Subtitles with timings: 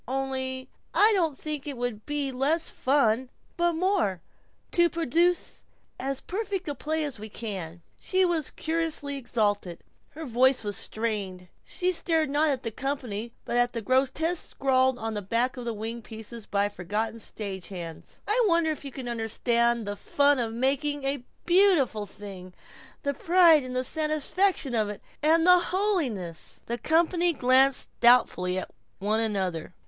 [0.07, 4.19] Only I don't think it would be less fun, but more,
[4.71, 5.63] to produce
[5.99, 9.83] as perfect a play as we can." She was curiously exalted;
[10.15, 14.97] her voice was strained; she stared not at the company but at the grotesques scrawled
[14.97, 18.21] on the backs of wing pieces by forgotten stage hands.
[18.27, 22.55] "I wonder if you can understand the 'fun' of making a beautiful thing,
[23.03, 29.19] the pride and satisfaction of it, and the holiness!" The company glanced doubtfully at one
[29.19, 29.75] another.